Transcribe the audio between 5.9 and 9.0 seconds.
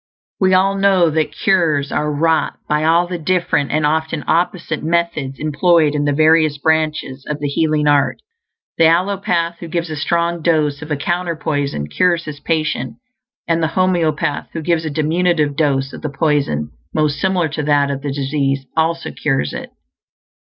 in the various branches of the healing art. The